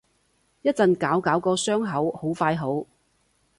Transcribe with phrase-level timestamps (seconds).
[0.63, 2.87] 一陣搞搞個傷口，好快好